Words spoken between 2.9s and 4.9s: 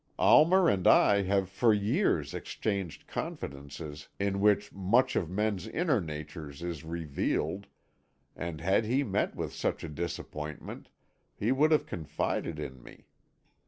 confidences in which